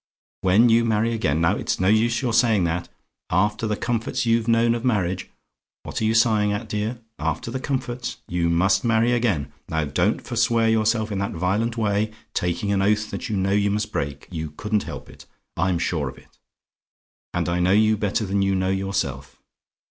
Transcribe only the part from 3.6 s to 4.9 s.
the comforts you've known of